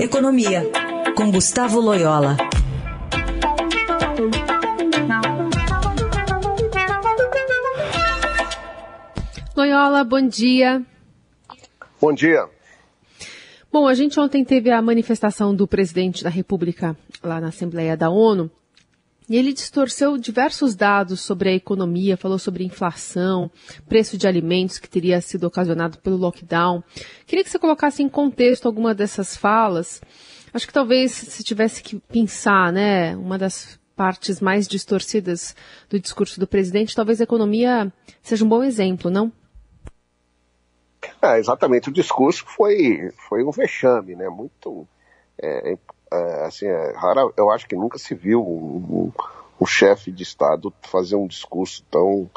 [0.00, 0.62] Economia,
[1.16, 2.36] com Gustavo Loyola.
[9.56, 10.86] Loyola, bom dia.
[12.00, 12.48] Bom dia.
[13.72, 18.08] Bom, a gente ontem teve a manifestação do presidente da República lá na Assembleia da
[18.08, 18.48] ONU
[19.28, 23.50] e ele distorceu diversos dados sobre a economia, falou sobre inflação,
[23.88, 26.82] preço de alimentos que teria sido ocasionado pelo lockdown.
[27.26, 30.00] Queria que você colocasse em contexto alguma dessas falas.
[30.52, 35.54] Acho que talvez se tivesse que pensar, né, uma das partes mais distorcidas
[35.90, 37.92] do discurso do presidente, talvez a economia
[38.22, 39.32] seja um bom exemplo, não?
[41.20, 41.88] É, exatamente.
[41.88, 44.28] O discurso foi, foi um vexame, né?
[44.28, 44.86] Muito.
[45.40, 45.76] É,
[46.10, 49.12] é, assim, é, rara, eu acho que nunca se viu um, um,
[49.60, 52.30] um chefe de Estado fazer um discurso tão,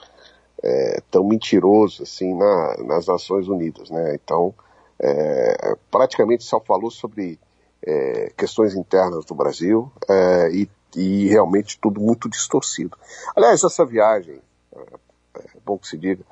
[0.61, 4.15] é, tão mentiroso assim na, nas Nações Unidas, né?
[4.15, 4.53] Então,
[4.99, 7.39] é, praticamente só falou sobre
[7.85, 12.97] é, questões internas do Brasil é, e, e, realmente tudo muito distorcido.
[13.35, 14.41] Aliás, essa viagem,
[14.75, 16.23] é bom que se diga,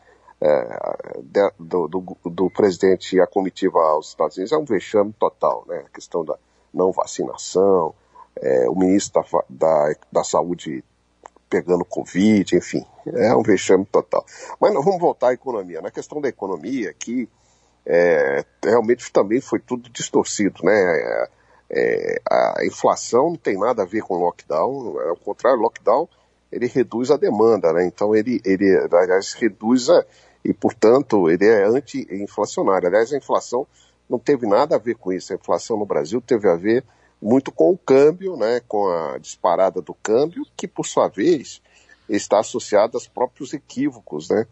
[1.22, 5.66] de, do, do, do, presidente e a comitiva aos Estados Unidos é um vexame total,
[5.68, 5.84] né?
[5.86, 6.38] A questão da
[6.74, 7.94] não vacinação,
[8.36, 10.84] é, o ministro da, da, da Saúde
[11.50, 14.24] pegando Covid, enfim, é um vexame total.
[14.60, 15.82] Mas não, vamos voltar à economia.
[15.82, 17.28] Na questão da economia, que
[17.86, 20.74] é, realmente também foi tudo distorcido, né?
[20.74, 21.30] É,
[21.72, 26.08] é, a inflação não tem nada a ver com lockdown, ao contrário, lockdown
[26.52, 27.86] ele reduz a demanda, né?
[27.86, 30.06] Então ele, ele aliás, reduz a,
[30.44, 32.88] e portanto ele é anti-inflacionário.
[32.88, 33.68] Aliás, a inflação
[34.10, 35.32] não teve nada a ver com isso.
[35.32, 36.84] A inflação no Brasil teve a ver
[37.22, 41.62] muito com o câmbio, né, com a disparada do câmbio, que por sua vez
[42.08, 44.48] está associada aos próprios equívocos né,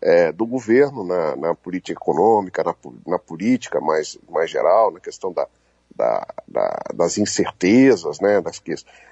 [0.00, 2.74] é, do governo na, na política econômica, na,
[3.06, 5.46] na, política mais, mais geral, na questão da,
[5.94, 8.62] da, da, das incertezas, né, das,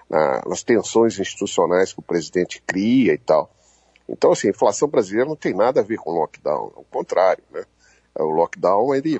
[0.09, 3.51] na, das tensões institucionais que o presidente cria e tal.
[4.09, 7.43] Então, assim, a inflação brasileira não tem nada a ver com o lockdown, ao contrário,
[7.51, 7.65] né?
[8.19, 9.19] O lockdown, ele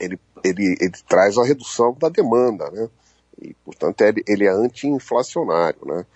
[0.00, 2.88] ele, ele, ele traz a redução da demanda, né?
[3.40, 6.06] E, portanto, ele, ele é anti-inflacionário, né?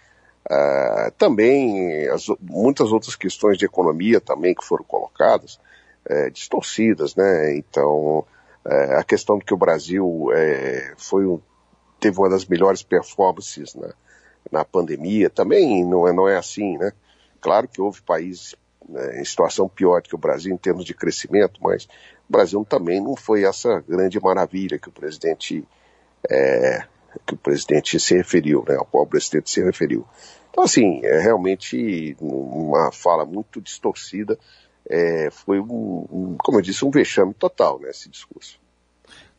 [0.48, 5.58] Uh, também as, muitas outras questões de economia também que foram colocadas,
[6.08, 7.56] é, distorcidas, né?
[7.56, 8.24] Então,
[8.64, 11.40] é, a questão de que o Brasil é, foi um,
[11.98, 13.92] teve uma das melhores performances na,
[14.50, 16.92] na pandemia, também não é, não é assim, né?
[17.40, 18.54] Claro que houve países
[18.88, 21.88] né, em situação pior do que o Brasil em termos de crescimento, mas
[22.28, 25.64] o Brasil também não foi essa grande maravilha que o presidente
[26.28, 26.84] é,
[27.24, 30.04] que o presidente se referiu, né, ao qual o presidente se referiu.
[30.50, 34.38] Então, assim, é realmente uma fala muito distorcida,
[34.88, 38.58] é, foi, um, um, como eu disse, um vexame total, né, esse discurso.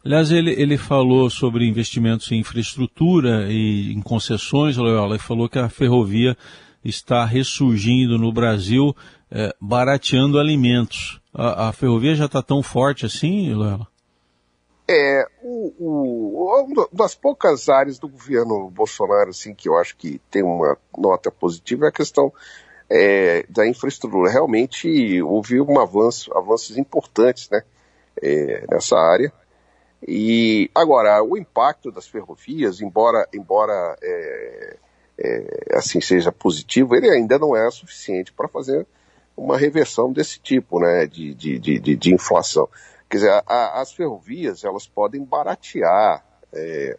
[0.06, 5.60] Aliás, ele, ele falou sobre investimentos em infraestrutura e em concessões, Loyola, e falou que
[5.60, 6.38] a ferrovia
[6.84, 8.96] está ressurgindo no Brasil,
[9.30, 11.20] é, barateando alimentos.
[11.38, 13.88] A, a ferrovia já está tão forte assim, Lela?
[14.90, 20.20] É, o, o, uma das poucas áreas do governo Bolsonaro assim, que eu acho que
[20.32, 22.34] tem uma nota positiva é a questão
[22.90, 24.32] é, da infraestrutura.
[24.32, 27.62] Realmente houve um avanço, avanços importantes né,
[28.20, 29.32] é, nessa área.
[30.08, 34.78] E agora, o impacto das ferrovias, embora, embora é,
[35.20, 38.88] é, assim seja positivo, ele ainda não é suficiente para fazer
[39.38, 42.68] uma reversão desse tipo né, de, de, de, de inflação.
[43.08, 46.98] Quer dizer, a, as ferrovias elas podem baratear é,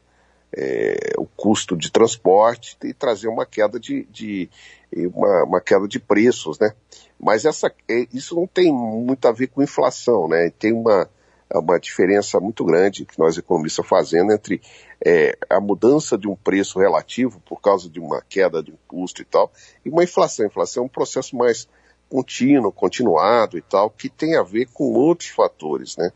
[0.56, 4.48] é, o custo de transporte e trazer uma queda de, de
[4.93, 6.72] uma, uma, queda de preços, né?
[7.21, 10.50] Mas essa, é, isso não tem muito a ver com inflação, né?
[10.59, 11.10] Tem uma,
[11.53, 14.62] uma diferença muito grande que nós economistas fazendo entre
[15.04, 19.21] é, a mudança de um preço relativo por causa de uma queda de um custo
[19.21, 19.53] e tal,
[19.84, 20.47] e uma inflação.
[20.47, 21.69] A inflação é um processo mais
[22.08, 26.10] contínuo, continuado e tal, que tem a ver com outros fatores, né?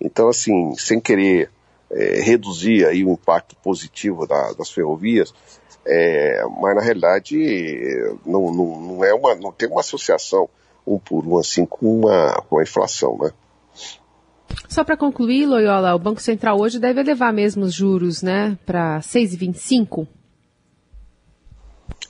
[0.00, 1.50] Então, assim, sem querer
[1.90, 5.34] é, reduzir aí o impacto positivo da, das ferrovias,
[5.86, 7.36] é, mas na realidade
[8.24, 10.48] não, não, não, é uma, não tem uma associação
[10.86, 13.30] um por um assim com, uma, com a inflação, né?
[14.68, 19.00] Só para concluir, Loyola, o Banco Central hoje deve elevar mesmo os juros, né, para
[19.00, 20.06] 6,25?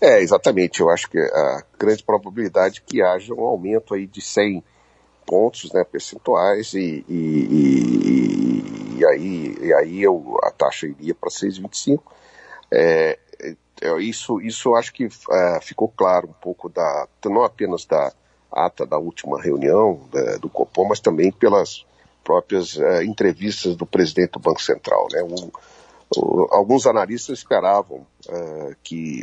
[0.00, 0.80] É, exatamente.
[0.80, 4.62] Eu acho que a grande probabilidade é que haja um aumento aí de 100
[5.26, 7.14] pontos né, percentuais e, e,
[7.50, 12.00] e, e aí, e aí eu, a taxa iria para 6,25.
[12.70, 13.18] É,
[13.82, 18.12] é, isso, isso eu acho que é, ficou claro um pouco da, não apenas da
[18.52, 21.84] ata da última reunião da, do Copom, mas também pelas
[22.22, 25.08] próprias entrevistas do presidente do Banco Central.
[25.12, 25.20] Né?
[26.50, 28.06] Alguns analistas esperavam
[28.82, 29.22] que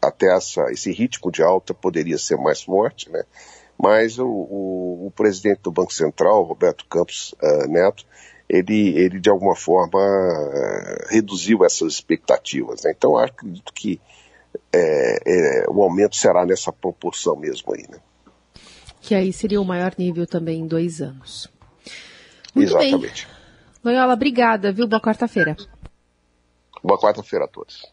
[0.00, 3.24] até essa, esse ritmo de alta poderia ser mais forte, né?
[3.78, 8.04] mas o, o, o presidente do Banco Central, Roberto Campos uh, Neto,
[8.48, 12.82] ele, ele de alguma forma uh, reduziu essas expectativas.
[12.84, 12.92] Né?
[12.96, 14.00] Então acredito que
[14.72, 17.86] é, é, o aumento será nessa proporção mesmo aí.
[17.88, 17.98] Né?
[19.00, 21.48] Que aí seria o maior nível também em dois anos.
[22.54, 23.26] Muito Exatamente.
[23.26, 23.36] Bem.
[23.82, 24.86] Loyola, obrigada, viu?
[24.86, 25.56] Boa quarta-feira.
[26.82, 27.90] Boa quarta-feira a todos.